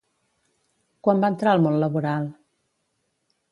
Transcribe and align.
Quan 1.09 1.21
va 1.25 1.29
entrar 1.35 1.53
al 1.53 1.63
món 1.67 1.79
laboral? 1.85 2.27